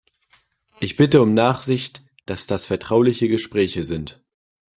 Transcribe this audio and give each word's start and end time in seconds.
Ich 0.79 0.97
bitte 0.97 1.21
um 1.21 1.35
Nachsicht, 1.35 2.01
dass 2.25 2.47
das 2.47 2.65
vertrauliche 2.65 3.27
Gespräche 3.27 3.83
sind. 3.83 4.19